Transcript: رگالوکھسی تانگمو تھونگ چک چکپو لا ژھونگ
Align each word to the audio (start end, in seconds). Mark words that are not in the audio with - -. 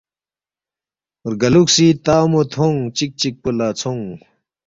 رگالوکھسی 1.31 1.87
تانگمو 2.05 2.41
تھونگ 2.53 2.79
چک 2.97 3.11
چکپو 3.19 3.49
لا 3.57 3.67
ژھونگ 3.79 4.05